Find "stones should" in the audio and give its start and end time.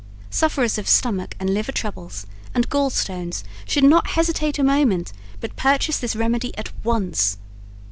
2.89-3.83